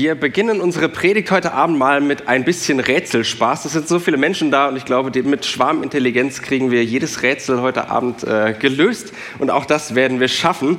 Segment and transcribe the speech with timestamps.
[0.00, 3.66] Wir beginnen unsere Predigt heute Abend mal mit ein bisschen Rätselspaß.
[3.66, 7.60] Es sind so viele Menschen da und ich glaube, mit Schwarmintelligenz kriegen wir jedes Rätsel
[7.60, 10.78] heute Abend äh, gelöst und auch das werden wir schaffen.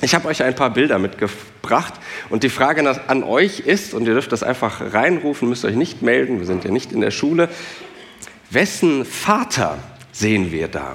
[0.00, 1.94] Ich habe euch ein paar Bilder mitgebracht
[2.28, 6.02] und die Frage an euch ist, und ihr dürft das einfach reinrufen, müsst euch nicht
[6.02, 7.48] melden, wir sind ja nicht in der Schule,
[8.50, 9.76] wessen Vater
[10.12, 10.94] sehen wir da?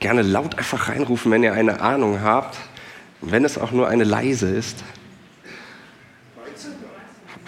[0.00, 2.56] Gerne laut einfach reinrufen, wenn ihr eine Ahnung habt
[3.20, 4.82] wenn es auch nur eine leise ist.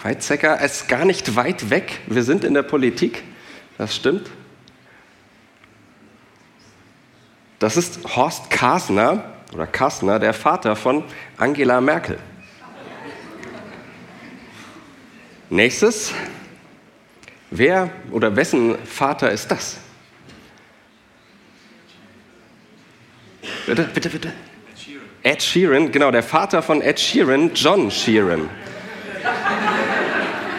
[0.03, 1.99] Weizsäcker ist gar nicht weit weg.
[2.07, 3.23] Wir sind in der Politik,
[3.77, 4.29] das stimmt.
[7.59, 11.03] Das ist Horst Kasner oder Kastner, der Vater von
[11.37, 12.17] Angela Merkel.
[15.49, 16.13] Nächstes.
[17.51, 19.77] Wer oder wessen Vater ist das?
[23.67, 24.33] Bitte, bitte, bitte.
[25.23, 28.49] Ed Sheeran, genau, der Vater von Ed Sheeran, John Sheeran.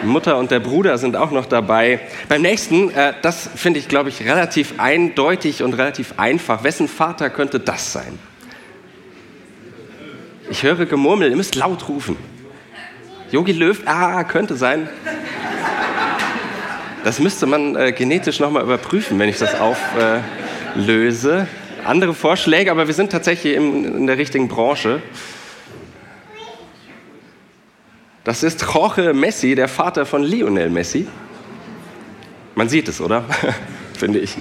[0.03, 1.99] Mutter und der Bruder sind auch noch dabei.
[2.29, 6.63] Beim nächsten, äh, das finde ich, glaube ich, relativ eindeutig und relativ einfach.
[6.63, 8.19] Wessen Vater könnte das sein?
[10.49, 12.15] Ich höre Gemurmel, ihr müsst laut rufen.
[13.31, 14.87] Yogi Löw, ah, könnte sein.
[17.03, 21.39] Das müsste man äh, genetisch nochmal überprüfen, wenn ich das auflöse.
[21.41, 25.01] Äh, andere Vorschläge, aber wir sind tatsächlich in, der richtigen Branche.
[28.23, 31.07] Das ist Jorge Messi, der Vater von Lionel Messi.
[32.55, 33.25] Man sieht es, oder?
[33.97, 34.37] Finde ich.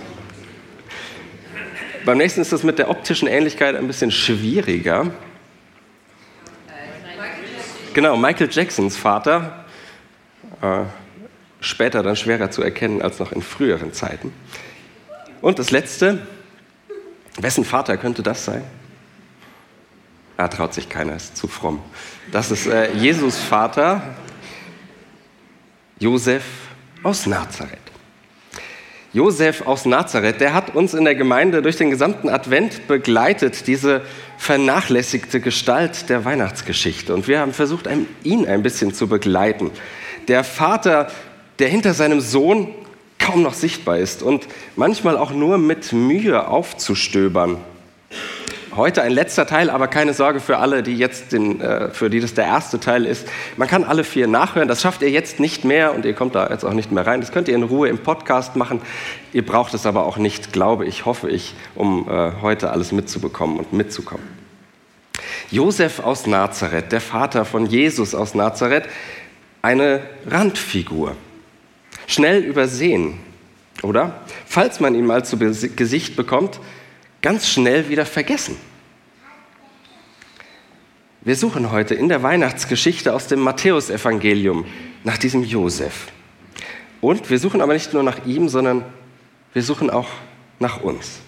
[2.04, 5.10] Beim nächsten ist das mit der optischen Ähnlichkeit ein bisschen schwieriger.
[7.94, 9.64] Genau, Michael Jacksons Vater.
[10.62, 10.84] Äh,
[11.60, 14.32] später dann schwerer zu erkennen als noch in früheren Zeiten.
[15.40, 16.26] Und das letzte,
[17.38, 18.62] Wessen Vater könnte das sein?
[20.36, 21.80] Er traut sich keiner, ist zu fromm.
[22.30, 24.02] Das ist äh, Jesus Vater,
[25.98, 26.44] Josef
[27.02, 27.78] aus Nazareth.
[29.12, 34.00] Josef aus Nazareth, der hat uns in der Gemeinde durch den gesamten Advent begleitet, diese
[34.38, 37.12] vernachlässigte Gestalt der Weihnachtsgeschichte.
[37.12, 37.86] Und wir haben versucht,
[38.24, 39.70] ihn ein bisschen zu begleiten.
[40.28, 41.10] Der Vater,
[41.58, 42.74] der hinter seinem Sohn
[43.22, 44.46] kaum noch sichtbar ist und
[44.76, 47.58] manchmal auch nur mit Mühe aufzustöbern.
[48.74, 52.20] Heute ein letzter Teil, aber keine Sorge für alle, die jetzt den, äh, für die
[52.20, 53.28] das der erste Teil ist.
[53.58, 54.66] Man kann alle vier nachhören.
[54.66, 57.20] Das schafft ihr jetzt nicht mehr und ihr kommt da jetzt auch nicht mehr rein.
[57.20, 58.80] Das könnt ihr in Ruhe im Podcast machen.
[59.34, 63.58] Ihr braucht es aber auch nicht, glaube ich, hoffe ich, um äh, heute alles mitzubekommen
[63.58, 64.26] und mitzukommen.
[65.50, 68.84] Josef aus Nazareth, der Vater von Jesus aus Nazareth,
[69.60, 71.14] eine Randfigur
[72.06, 73.18] schnell übersehen,
[73.82, 74.20] oder?
[74.46, 76.60] Falls man ihn mal zu Gesicht bekommt,
[77.20, 78.56] ganz schnell wieder vergessen.
[81.22, 84.66] Wir suchen heute in der Weihnachtsgeschichte aus dem Matthäusevangelium
[85.04, 86.08] nach diesem Josef.
[87.00, 88.84] Und wir suchen aber nicht nur nach ihm, sondern
[89.52, 90.08] wir suchen auch
[90.58, 91.20] nach uns,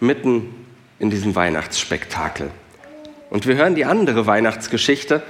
[0.00, 0.52] mitten
[0.98, 2.50] in diesem Weihnachtsspektakel.
[3.30, 5.22] Und wir hören die andere Weihnachtsgeschichte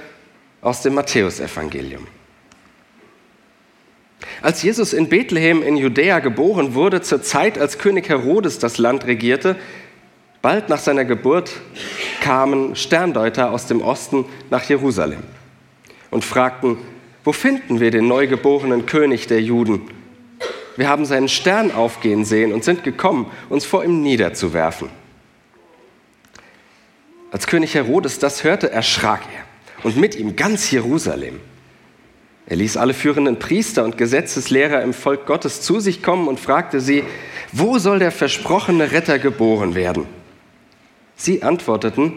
[0.61, 2.07] aus dem Matthäusevangelium.
[4.41, 9.05] Als Jesus in Bethlehem in Judäa geboren wurde, zur Zeit, als König Herodes das Land
[9.05, 9.55] regierte,
[10.41, 11.51] bald nach seiner Geburt
[12.21, 15.23] kamen Sterndeuter aus dem Osten nach Jerusalem
[16.11, 16.77] und fragten,
[17.23, 19.81] wo finden wir den neugeborenen König der Juden?
[20.77, 24.89] Wir haben seinen Stern aufgehen sehen und sind gekommen, uns vor ihm niederzuwerfen.
[27.31, 29.43] Als König Herodes das hörte, erschrak er
[29.83, 31.39] und mit ihm ganz Jerusalem.
[32.49, 36.79] Er ließ alle führenden Priester und Gesetzeslehrer im Volk Gottes zu sich kommen und fragte
[36.79, 37.03] sie,
[37.51, 40.05] wo soll der versprochene Retter geboren werden?
[41.15, 42.13] Sie antworteten,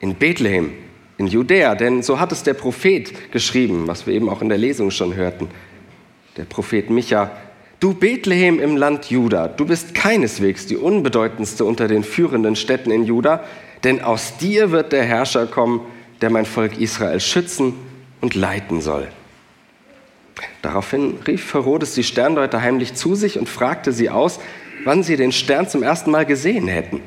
[0.00, 0.72] in Bethlehem,
[1.18, 4.58] in Judäa, denn so hat es der Prophet geschrieben, was wir eben auch in der
[4.58, 5.48] Lesung schon hörten.
[6.36, 7.30] Der Prophet Micha,
[7.78, 13.04] du Bethlehem im Land Juda, du bist keineswegs die unbedeutendste unter den führenden Städten in
[13.04, 13.44] Juda,
[13.84, 15.82] denn aus dir wird der Herrscher kommen,
[16.22, 17.74] der mein Volk Israel schützen
[18.20, 19.08] und leiten soll.
[20.62, 24.40] Daraufhin rief Herodes die Sterndeuter heimlich zu sich und fragte sie aus,
[24.84, 27.02] wann sie den Stern zum ersten Mal gesehen hätten.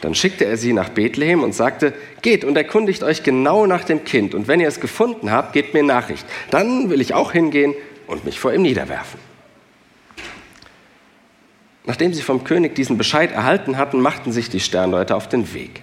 [0.00, 1.92] Dann schickte er sie nach Bethlehem und sagte,
[2.22, 5.74] geht und erkundigt euch genau nach dem Kind und wenn ihr es gefunden habt, gebt
[5.74, 6.24] mir Nachricht.
[6.50, 7.74] Dann will ich auch hingehen
[8.06, 9.20] und mich vor ihm niederwerfen.
[11.84, 15.82] Nachdem sie vom König diesen Bescheid erhalten hatten, machten sich die Sterndeuter auf den Weg.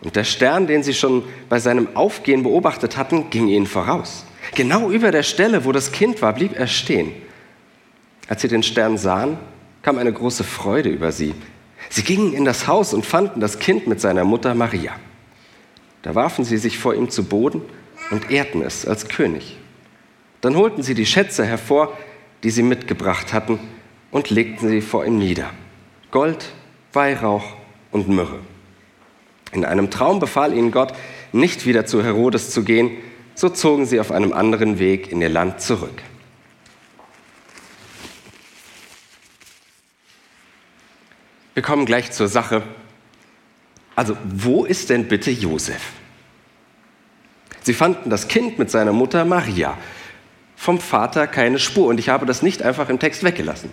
[0.00, 4.24] Und der Stern, den sie schon bei seinem Aufgehen beobachtet hatten, ging ihnen voraus.
[4.54, 7.12] Genau über der Stelle, wo das Kind war, blieb er stehen.
[8.28, 9.38] Als sie den Stern sahen,
[9.82, 11.34] kam eine große Freude über sie.
[11.90, 14.92] Sie gingen in das Haus und fanden das Kind mit seiner Mutter Maria.
[16.02, 17.62] Da warfen sie sich vor ihm zu Boden
[18.10, 19.56] und ehrten es als König.
[20.40, 21.96] Dann holten sie die Schätze hervor,
[22.42, 23.58] die sie mitgebracht hatten,
[24.10, 25.50] und legten sie vor ihm nieder.
[26.10, 26.46] Gold,
[26.92, 27.44] Weihrauch
[27.90, 28.40] und Myrrhe.
[29.52, 30.92] In einem Traum befahl ihnen Gott,
[31.32, 32.90] nicht wieder zu Herodes zu gehen,
[33.38, 36.02] so zogen sie auf einem anderen Weg in ihr Land zurück.
[41.54, 42.64] Wir kommen gleich zur Sache.
[43.94, 45.92] Also, wo ist denn bitte Josef?
[47.62, 49.78] Sie fanden das Kind mit seiner Mutter Maria.
[50.56, 51.86] Vom Vater keine Spur.
[51.86, 53.70] Und ich habe das nicht einfach im Text weggelassen,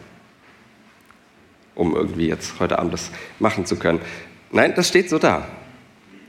[1.73, 3.09] um irgendwie jetzt heute Abend das
[3.39, 3.99] machen zu können.
[4.51, 5.47] Nein, das steht so da.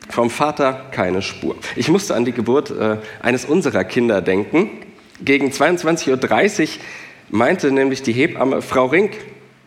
[0.08, 1.56] Vom Vater keine Spur.
[1.74, 4.70] Ich musste an die Geburt äh, eines unserer Kinder denken.
[5.24, 6.68] Gegen 22.30 Uhr
[7.30, 9.12] meinte nämlich die Hebamme, Frau Rink,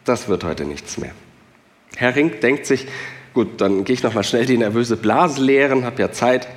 [0.06, 1.12] das wird heute nichts mehr.
[1.95, 2.88] Herr Rink denkt sich,
[3.33, 6.47] gut, dann gehe ich noch mal schnell die nervöse Blase leeren, habe ja Zeit.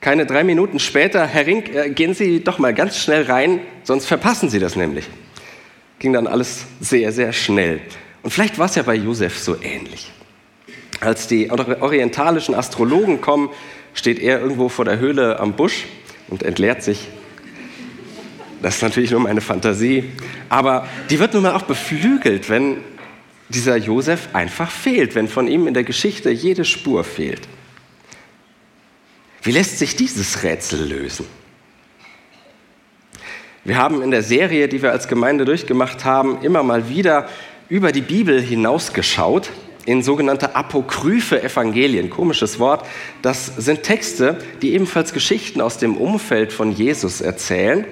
[0.00, 4.06] Keine drei Minuten später, Herr Rink, äh, gehen Sie doch mal ganz schnell rein, sonst
[4.06, 5.06] verpassen Sie das nämlich.
[5.98, 7.80] Ging dann alles sehr, sehr schnell.
[8.22, 10.10] Und vielleicht war es ja bei Josef so ähnlich.
[11.02, 13.50] Als die orientalischen Astrologen kommen,
[13.92, 15.86] steht er irgendwo vor der Höhle am Busch
[16.28, 17.08] und entleert sich.
[18.62, 20.04] Das ist natürlich nur meine Fantasie.
[20.48, 22.76] Aber die wird nun mal auch beflügelt, wenn
[23.48, 27.48] dieser Josef einfach fehlt, wenn von ihm in der Geschichte jede Spur fehlt.
[29.42, 31.26] Wie lässt sich dieses Rätsel lösen?
[33.64, 37.28] Wir haben in der Serie, die wir als Gemeinde durchgemacht haben, immer mal wieder
[37.68, 39.50] über die Bibel hinausgeschaut
[39.84, 42.10] in sogenannte apokryphe Evangelien.
[42.10, 42.86] Komisches Wort.
[43.22, 47.84] Das sind Texte, die ebenfalls Geschichten aus dem Umfeld von Jesus erzählen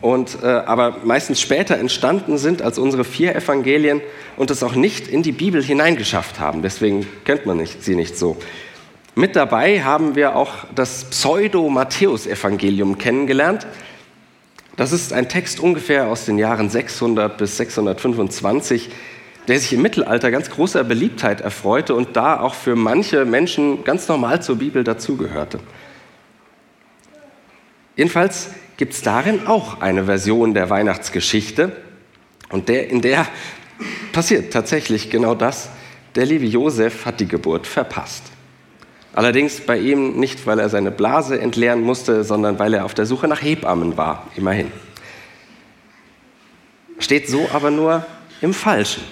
[0.00, 4.00] und äh, aber meistens später entstanden sind als unsere vier Evangelien
[4.36, 6.62] und es auch nicht in die Bibel hineingeschafft haben.
[6.62, 8.36] Deswegen kennt man nicht, sie nicht so.
[9.14, 13.66] Mit dabei haben wir auch das Pseudo-Matthäus-Evangelium kennengelernt.
[14.76, 18.88] Das ist ein Text ungefähr aus den Jahren 600 bis 625,
[19.50, 24.06] der sich im Mittelalter ganz großer Beliebtheit erfreute und da auch für manche Menschen ganz
[24.06, 25.58] normal zur Bibel dazugehörte.
[27.96, 31.72] Jedenfalls gibt es darin auch eine Version der Weihnachtsgeschichte
[32.50, 33.26] und der, in der
[34.12, 35.68] passiert tatsächlich genau das.
[36.14, 38.22] Der liebe Josef hat die Geburt verpasst.
[39.14, 43.04] Allerdings bei ihm nicht, weil er seine Blase entleeren musste, sondern weil er auf der
[43.04, 44.70] Suche nach Hebammen war, immerhin.
[47.00, 48.06] Steht so aber nur
[48.40, 49.02] im Falschen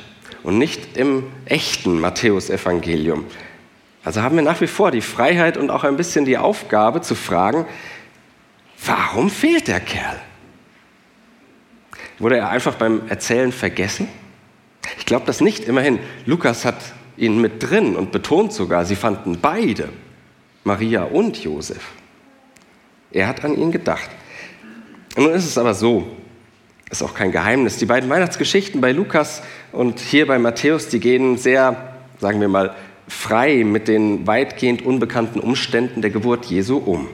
[0.42, 3.24] und nicht im echten Matthäusevangelium.
[4.04, 7.14] Also haben wir nach wie vor die Freiheit und auch ein bisschen die Aufgabe zu
[7.14, 7.66] fragen,
[8.84, 10.20] warum fehlt der Kerl?
[12.18, 14.08] Wurde er einfach beim Erzählen vergessen?
[14.98, 15.64] Ich glaube das nicht.
[15.64, 16.76] Immerhin, Lukas hat
[17.16, 19.88] ihn mit drin und betont sogar, sie fanden beide,
[20.64, 21.92] Maria und Josef.
[23.10, 24.10] Er hat an ihn gedacht.
[25.16, 26.16] nun ist es aber so,
[26.90, 27.76] ist auch kein Geheimnis.
[27.76, 29.42] Die beiden Weihnachtsgeschichten bei Lukas
[29.72, 32.74] und hier bei Matthäus, die gehen sehr, sagen wir mal,
[33.06, 37.08] frei mit den weitgehend unbekannten Umständen der Geburt Jesu um.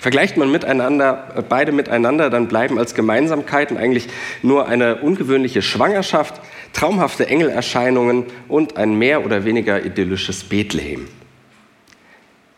[0.00, 4.08] Vergleicht man miteinander, beide miteinander, dann bleiben als Gemeinsamkeiten eigentlich
[4.42, 6.40] nur eine ungewöhnliche Schwangerschaft,
[6.72, 11.08] traumhafte Engelerscheinungen und ein mehr oder weniger idyllisches Bethlehem.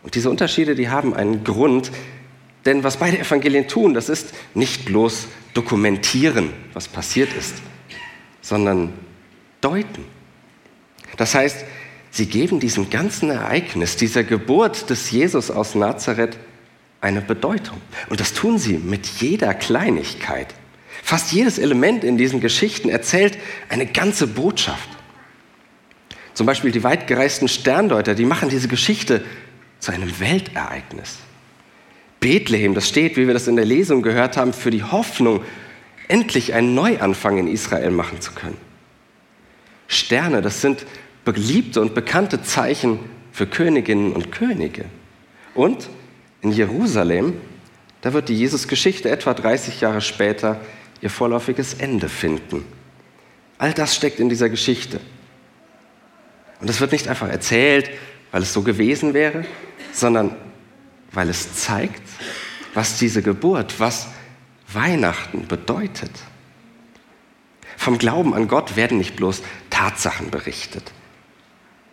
[0.03, 1.93] Und diese Unterschiede, die haben einen Grund,
[2.67, 7.55] denn was beide Evangelien tun, das ist nicht bloß dokumentieren, was passiert ist,
[8.43, 8.93] sondern
[9.61, 10.05] deuten.
[11.17, 11.65] Das heißt,
[12.11, 16.39] sie geben diesem ganzen Ereignis, dieser Geburt des Jesus aus Nazareth,
[17.01, 17.81] eine Bedeutung.
[18.09, 20.55] Und das tun sie mit jeder Kleinigkeit.
[21.03, 23.39] Fast jedes Element in diesen Geschichten erzählt
[23.71, 24.89] eine ganze Botschaft.
[26.35, 29.25] Zum Beispiel die weitgereisten Sterndeuter, die machen diese Geschichte
[29.79, 31.19] zu einem Weltereignis.
[32.21, 35.43] Bethlehem, das steht, wie wir das in der Lesung gehört haben, für die Hoffnung,
[36.09, 38.59] endlich einen Neuanfang in Israel machen zu können.
[39.89, 40.87] Sterne, das sind
[41.25, 42.99] beliebte und bekannte Zeichen
[43.33, 44.85] für Königinnen und Könige.
[45.55, 45.89] Und
[46.43, 47.35] in Jerusalem,
[48.03, 50.61] da wird die Jesus-Geschichte etwa 30 Jahre später
[51.01, 52.65] ihr vorläufiges Ende finden.
[53.59, 55.01] All das steckt in dieser Geschichte.
[56.61, 57.91] Und es wird nicht einfach erzählt,
[58.31, 59.45] weil es so gewesen wäre,
[59.93, 60.35] sondern
[61.13, 62.03] weil es zeigt,
[62.75, 64.09] was diese Geburt, was
[64.73, 66.13] Weihnachten bedeutet.
[67.77, 70.93] Vom Glauben an Gott werden nicht bloß Tatsachen berichtet,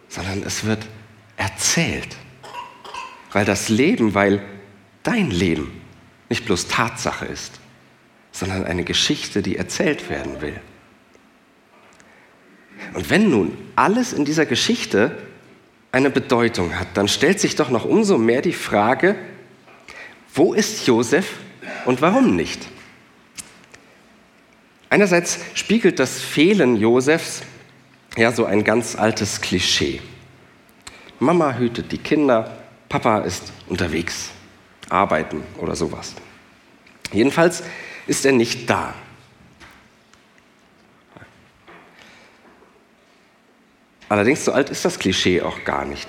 [0.09, 0.85] sondern es wird
[1.37, 2.15] erzählt.
[3.31, 4.43] Weil das Leben, weil
[5.03, 5.81] dein Leben
[6.29, 7.59] nicht bloß Tatsache ist,
[8.31, 10.59] sondern eine Geschichte, die erzählt werden will.
[12.93, 15.17] Und wenn nun alles in dieser Geschichte
[15.97, 19.15] eine Bedeutung hat, dann stellt sich doch noch umso mehr die Frage,
[20.33, 21.33] wo ist Josef
[21.85, 22.67] und warum nicht?
[24.89, 27.41] Einerseits spiegelt das Fehlen Josefs
[28.15, 29.99] ja so ein ganz altes Klischee.
[31.19, 32.57] Mama hütet die Kinder,
[32.89, 34.29] Papa ist unterwegs,
[34.89, 36.13] arbeiten oder sowas.
[37.11, 37.63] Jedenfalls
[38.05, 38.93] ist er nicht da.
[44.09, 46.07] Allerdings so alt ist das Klischee auch gar nicht.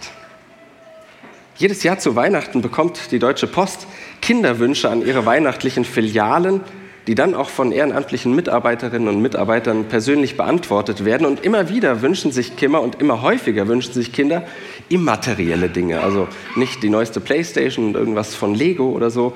[1.56, 3.88] Jedes Jahr zu Weihnachten bekommt die Deutsche Post
[4.22, 6.60] Kinderwünsche an ihre weihnachtlichen Filialen,
[7.08, 11.26] die dann auch von ehrenamtlichen Mitarbeiterinnen und Mitarbeitern persönlich beantwortet werden.
[11.26, 14.44] Und immer wieder wünschen sich Kinder und immer häufiger wünschen sich Kinder
[14.88, 16.00] immaterielle Dinge.
[16.00, 19.32] Also nicht die neueste Playstation und irgendwas von Lego oder so,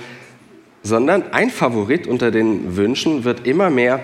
[0.83, 4.01] sondern ein Favorit unter den Wünschen wird immer mehr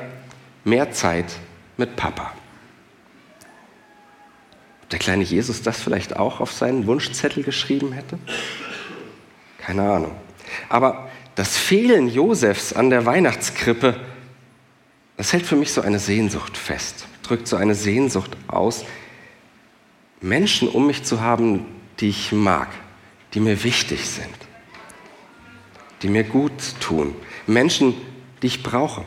[0.65, 1.27] mehr Zeit
[1.77, 2.33] mit Papa.
[4.89, 8.19] Ob der kleine Jesus das vielleicht auch auf seinen Wunschzettel geschrieben hätte?
[9.59, 10.13] Keine Ahnung.
[10.71, 14.01] Aber das Fehlen Josefs an der Weihnachtskrippe,
[15.19, 18.87] das hält für mich so eine Sehnsucht fest, drückt so eine Sehnsucht aus,
[20.23, 21.67] Menschen um mich zu haben,
[22.01, 22.69] die ich mag,
[23.35, 24.35] die mir wichtig sind,
[26.01, 27.15] die mir gut tun,
[27.47, 27.93] Menschen,
[28.41, 29.05] die ich brauche.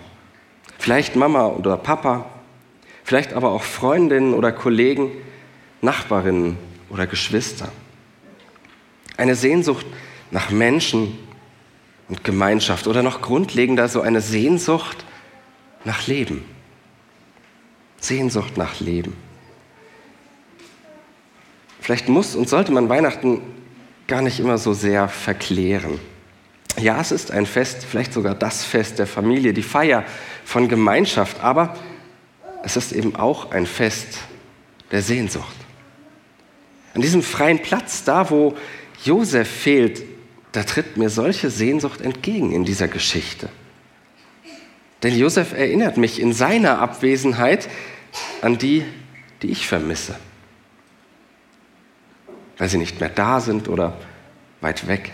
[0.78, 2.30] Vielleicht Mama oder Papa,
[3.04, 5.10] vielleicht aber auch Freundinnen oder Kollegen,
[5.82, 6.58] Nachbarinnen
[6.90, 7.72] oder Geschwister.
[9.18, 9.86] Eine Sehnsucht
[10.32, 11.18] nach Menschen,
[12.12, 15.06] und Gemeinschaft oder noch grundlegender so eine Sehnsucht
[15.86, 16.44] nach Leben.
[18.02, 19.16] Sehnsucht nach Leben.
[21.80, 23.42] Vielleicht muss und sollte man Weihnachten
[24.08, 26.02] gar nicht immer so sehr verklären.
[26.78, 30.04] Ja, es ist ein Fest, vielleicht sogar das Fest der Familie, die Feier
[30.44, 31.78] von Gemeinschaft, aber
[32.62, 34.20] es ist eben auch ein Fest
[34.92, 35.56] der Sehnsucht.
[36.94, 38.56] An diesem freien Platz, da wo
[39.04, 40.04] Josef fehlt,
[40.52, 43.50] da tritt mir solche Sehnsucht entgegen in dieser Geschichte.
[45.04, 47.70] Denn Josef erinnert mich in seiner Abwesenheit
[48.42, 48.84] an die,
[49.42, 50.16] die ich vermisse.
[52.58, 53.98] Weil sie nicht mehr da sind oder
[54.60, 55.12] weit weg.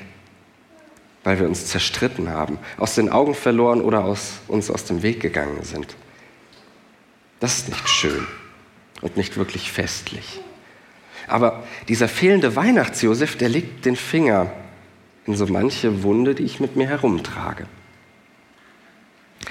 [1.24, 5.22] Weil wir uns zerstritten haben, aus den Augen verloren oder aus, uns aus dem Weg
[5.22, 5.96] gegangen sind.
[7.40, 8.28] Das ist nicht schön
[9.02, 10.42] und nicht wirklich festlich.
[11.28, 14.52] Aber dieser fehlende Weihnachtsjosef, der legt den Finger
[15.26, 17.68] in so manche Wunde, die ich mit mir herumtrage.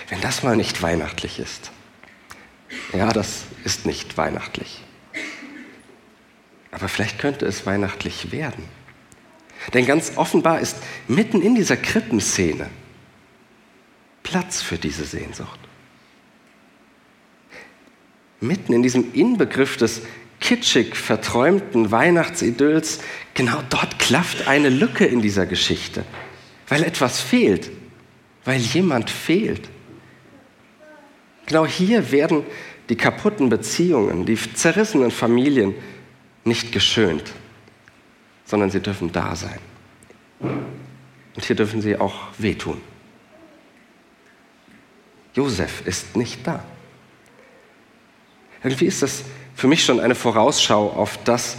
[0.08, 1.70] Wenn das mal nicht weihnachtlich ist.
[2.92, 4.82] Ja, das ist nicht weihnachtlich.
[6.70, 8.64] Aber vielleicht könnte es weihnachtlich werden.
[9.74, 10.76] Denn ganz offenbar ist
[11.08, 12.68] mitten in dieser Krippenszene
[14.22, 15.58] Platz für diese Sehnsucht.
[18.40, 20.02] Mitten in diesem Inbegriff des
[20.46, 23.00] kitschig verträumten Weihnachtsidylls,
[23.34, 26.04] genau dort klafft eine Lücke in dieser Geschichte,
[26.68, 27.68] weil etwas fehlt,
[28.44, 29.68] weil jemand fehlt.
[31.46, 32.44] Genau hier werden
[32.88, 35.74] die kaputten Beziehungen, die zerrissenen Familien
[36.44, 37.24] nicht geschönt,
[38.44, 39.58] sondern sie dürfen da sein.
[40.38, 42.80] Und hier dürfen sie auch wehtun.
[45.34, 46.62] Josef ist nicht da.
[48.62, 49.24] Irgendwie ist das
[49.56, 51.56] für mich schon eine Vorausschau auf das,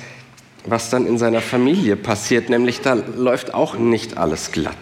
[0.66, 4.78] was dann in seiner Familie passiert, nämlich da läuft auch nicht alles glatt.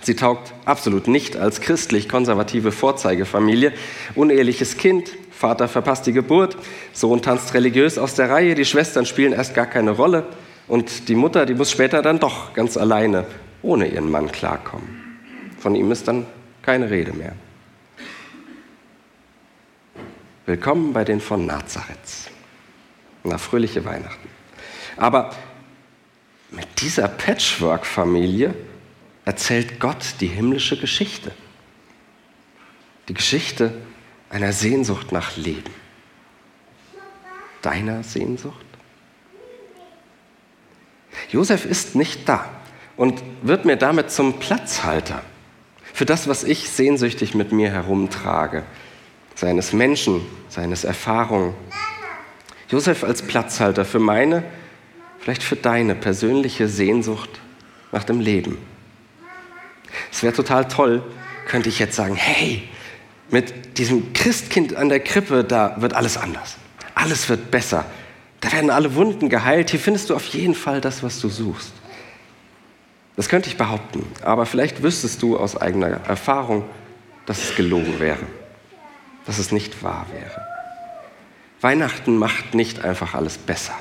[0.00, 3.72] Sie taugt absolut nicht als christlich-konservative Vorzeigefamilie.
[4.14, 6.56] Uneheliches Kind, Vater verpasst die Geburt,
[6.92, 10.24] Sohn tanzt religiös aus der Reihe, die Schwestern spielen erst gar keine Rolle
[10.68, 13.26] und die Mutter, die muss später dann doch ganz alleine
[13.62, 15.18] ohne ihren Mann klarkommen.
[15.58, 16.24] Von ihm ist dann
[16.62, 17.34] keine Rede mehr.
[20.46, 22.30] Willkommen bei den von Nazareth.
[23.24, 24.28] Na, fröhliche Weihnachten.
[24.96, 25.34] Aber
[26.52, 28.54] mit dieser Patchwork-Familie
[29.24, 31.32] erzählt Gott die himmlische Geschichte.
[33.08, 33.74] Die Geschichte
[34.30, 35.74] einer Sehnsucht nach Leben.
[37.62, 38.64] Deiner Sehnsucht?
[41.32, 42.48] Josef ist nicht da
[42.96, 45.22] und wird mir damit zum Platzhalter
[45.92, 48.62] für das, was ich sehnsüchtig mit mir herumtrage
[49.36, 51.54] seines Menschen, seines Erfahrungen.
[52.68, 54.42] Josef als Platzhalter für meine,
[55.20, 57.30] vielleicht für deine persönliche Sehnsucht
[57.92, 58.58] nach dem Leben.
[60.10, 61.04] Es wäre total toll,
[61.46, 62.64] könnte ich jetzt sagen, hey,
[63.30, 66.56] mit diesem Christkind an der Krippe, da wird alles anders.
[66.94, 67.84] Alles wird besser.
[68.40, 69.70] Da werden alle Wunden geheilt.
[69.70, 71.72] Hier findest du auf jeden Fall das, was du suchst.
[73.16, 76.64] Das könnte ich behaupten, aber vielleicht wüsstest du aus eigener Erfahrung,
[77.24, 78.20] dass es gelogen wäre,
[79.26, 80.46] dass es nicht wahr wäre.
[81.60, 83.74] Weihnachten macht nicht einfach alles besser,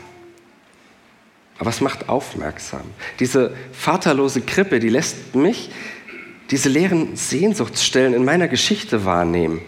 [1.60, 2.84] aber es macht aufmerksam.
[3.20, 5.70] Diese vaterlose Krippe, die lässt mich
[6.52, 9.62] diese leeren Sehnsuchtsstellen in meiner Geschichte wahrnehmen.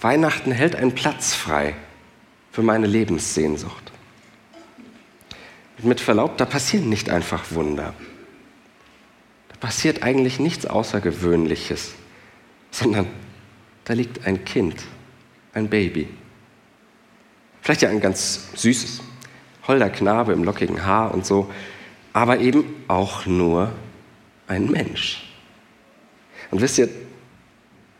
[0.00, 1.74] Weihnachten hält einen Platz frei
[2.52, 3.92] für meine Lebenssehnsucht.
[5.78, 7.94] Und mit Verlaub, da passieren nicht einfach Wunder.
[9.48, 11.92] Da passiert eigentlich nichts Außergewöhnliches,
[12.70, 13.06] sondern
[13.86, 14.82] da liegt ein Kind,
[15.54, 16.08] ein Baby.
[17.62, 19.00] Vielleicht ja ein ganz süßes,
[19.66, 21.50] holder Knabe im lockigen Haar und so,
[22.12, 23.72] aber eben auch nur
[24.48, 25.22] ein Mensch.
[26.50, 26.88] Und wisst ihr,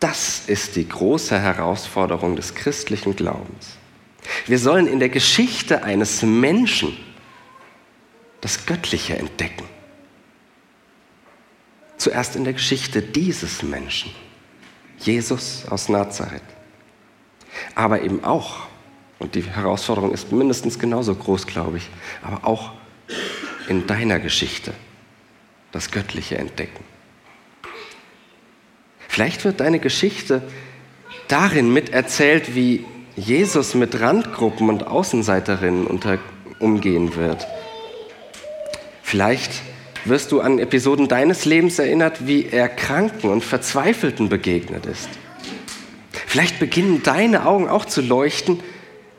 [0.01, 3.77] das ist die große Herausforderung des christlichen Glaubens.
[4.47, 6.97] Wir sollen in der Geschichte eines Menschen
[8.41, 9.65] das Göttliche entdecken.
[11.97, 14.11] Zuerst in der Geschichte dieses Menschen,
[15.07, 16.43] Jesus aus Nazareth.
[17.75, 18.67] Aber eben auch,
[19.19, 21.89] und die Herausforderung ist mindestens genauso groß, glaube ich,
[22.23, 22.73] aber auch
[23.69, 24.75] in deiner Geschichte
[25.73, 26.85] das Göttliche entdecken.
[29.09, 30.43] Vielleicht wird deine Geschichte
[31.29, 32.85] darin miterzählt, wie
[33.17, 36.19] Jesus mit Randgruppen und Außenseiterinnen unter,
[36.59, 37.47] umgehen wird.
[39.03, 39.63] Vielleicht
[40.09, 45.09] wirst du an Episoden deines Lebens erinnert, wie er Kranken und Verzweifelten begegnet ist.
[46.27, 48.61] Vielleicht beginnen deine Augen auch zu leuchten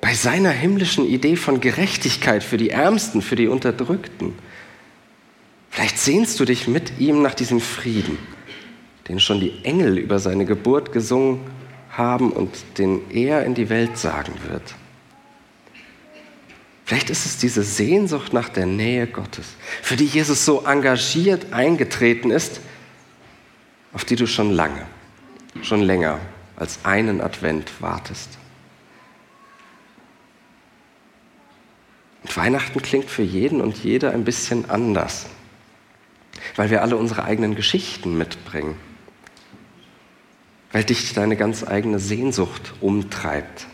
[0.01, 4.34] bei seiner himmlischen Idee von Gerechtigkeit für die Ärmsten, für die Unterdrückten.
[5.70, 8.17] Vielleicht sehnst du dich mit ihm nach diesem Frieden,
[9.08, 11.39] den schon die Engel über seine Geburt gesungen
[11.89, 14.76] haben und den er in die Welt sagen wird.
[16.88, 19.45] Vielleicht ist es diese Sehnsucht nach der Nähe Gottes,
[19.84, 22.60] für die Jesus so engagiert eingetreten ist,
[23.93, 24.88] auf die du schon lange,
[25.62, 26.19] schon länger
[26.56, 28.30] als einen Advent wartest.
[32.23, 35.28] Und Weihnachten klingt für jeden und jede ein bisschen anders
[36.56, 38.76] weil wir alle unsere eigenen Geschichten mitbringen,
[40.71, 43.67] weil dich deine ganz eigene Sehnsucht umtreibt,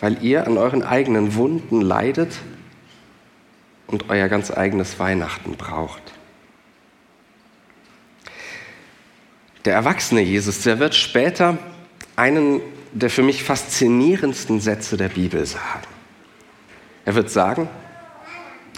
[0.00, 2.38] weil ihr an euren eigenen Wunden leidet
[3.86, 6.02] und euer ganz eigenes Weihnachten braucht.
[9.64, 11.58] Der erwachsene Jesus, der wird später
[12.14, 12.60] einen
[12.92, 15.86] der für mich faszinierendsten Sätze der Bibel sagen.
[17.04, 17.68] Er wird sagen,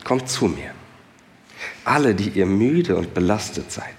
[0.03, 0.73] kommt zu mir
[1.85, 3.95] alle, die ihr müde und belastet seid.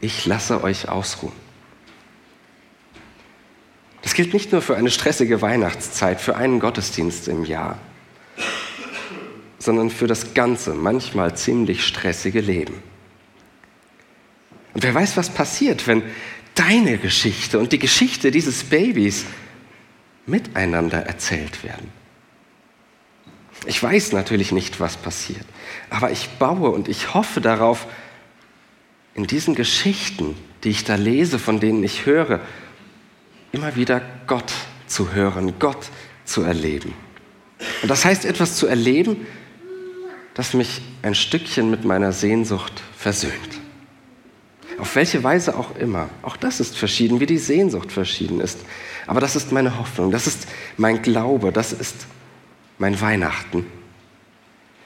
[0.00, 1.32] Ich lasse euch ausruhen.
[4.02, 7.78] Das gilt nicht nur für eine stressige Weihnachtszeit, für einen Gottesdienst im Jahr,
[9.58, 12.82] sondern für das ganze, manchmal ziemlich stressige Leben.
[14.74, 16.02] Und wer weiß, was passiert, wenn
[16.54, 19.24] deine Geschichte und die Geschichte dieses Babys
[20.26, 21.90] miteinander erzählt werden.
[23.66, 25.44] Ich weiß natürlich nicht, was passiert,
[25.88, 27.86] aber ich baue und ich hoffe darauf,
[29.14, 32.40] in diesen Geschichten, die ich da lese, von denen ich höre,
[33.52, 34.52] immer wieder Gott
[34.86, 35.88] zu hören, Gott
[36.24, 36.94] zu erleben.
[37.82, 39.26] Und das heißt etwas zu erleben,
[40.34, 43.60] das mich ein Stückchen mit meiner Sehnsucht versöhnt.
[44.78, 46.08] Auf welche Weise auch immer.
[46.22, 48.58] Auch das ist verschieden, wie die Sehnsucht verschieden ist.
[49.06, 52.06] Aber das ist meine Hoffnung, das ist mein Glaube, das ist
[52.78, 53.66] mein Weihnachten.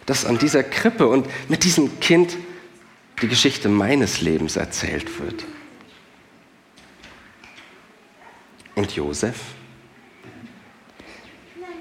[0.04, 2.36] Dass an dieser Krippe und mit diesem Kind
[3.22, 5.44] die Geschichte meines Lebens erzählt wird.
[8.76, 9.40] Und Josef?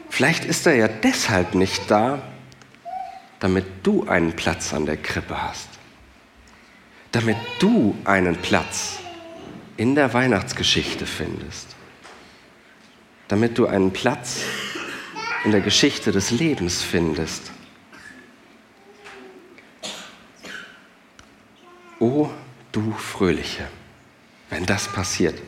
[0.10, 2.22] Vielleicht ist er ja deshalb nicht da,
[3.40, 5.68] damit du einen Platz an der Krippe hast.
[7.12, 9.00] Damit du einen Platz
[9.76, 11.76] in der Weihnachtsgeschichte findest.
[13.28, 14.44] Damit du einen Platz
[15.44, 17.52] in der Geschichte des Lebens findest.
[22.00, 22.30] O
[22.72, 23.68] du Fröhliche,
[24.50, 25.42] wenn das passiert.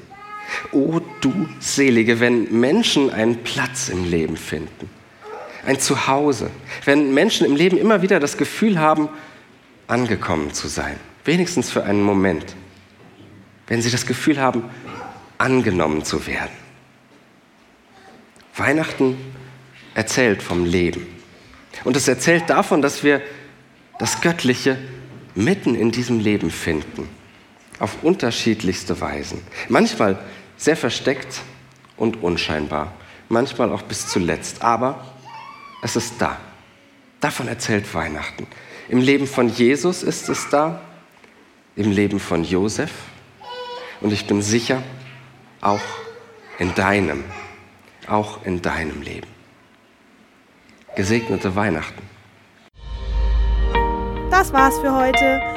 [0.71, 4.89] O du Selige, wenn Menschen einen Platz im Leben finden,
[5.65, 6.49] ein Zuhause,
[6.85, 9.09] wenn Menschen im Leben immer wieder das Gefühl haben,
[9.87, 12.55] angekommen zu sein, wenigstens für einen Moment,
[13.67, 14.63] wenn sie das Gefühl haben,
[15.37, 16.55] angenommen zu werden.
[18.55, 19.17] Weihnachten
[19.93, 21.05] erzählt vom Leben.
[21.83, 23.21] Und es erzählt davon, dass wir
[23.99, 24.77] das Göttliche
[25.35, 27.07] mitten in diesem Leben finden.
[27.79, 29.41] Auf unterschiedlichste Weisen.
[29.69, 30.17] Manchmal
[30.57, 31.41] sehr versteckt
[31.95, 32.93] und unscheinbar,
[33.29, 35.05] manchmal auch bis zuletzt, aber
[35.81, 36.37] es ist da.
[37.19, 38.47] Davon erzählt Weihnachten.
[38.89, 40.81] Im Leben von Jesus ist es da,
[41.75, 42.91] im Leben von Josef
[44.01, 44.81] und ich bin sicher,
[45.61, 45.81] auch
[46.59, 47.23] in deinem,
[48.07, 49.27] auch in deinem Leben.
[50.95, 52.01] Gesegnete Weihnachten.
[54.31, 55.56] Das war's für heute.